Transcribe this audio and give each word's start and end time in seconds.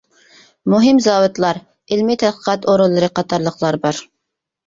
مۇھىم 0.73 1.01
زاۋۇتلار، 1.07 1.59
ئىلمىي 1.95 2.17
تەتقىقات 2.23 2.65
ئورۇنلىرى 2.73 3.09
قاتارلىقلار 3.19 3.79
بار. 3.87 4.01